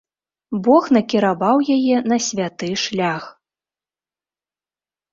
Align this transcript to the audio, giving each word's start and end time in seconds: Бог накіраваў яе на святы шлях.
Бог 0.67 0.83
накіраваў 0.97 1.57
яе 1.77 1.95
на 2.15 2.19
святы 2.31 2.69
шлях. 2.87 3.23